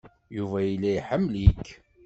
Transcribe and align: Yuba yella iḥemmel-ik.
Yuba 0.37 0.59
yella 0.67 0.89
iḥemmel-ik. 0.99 1.65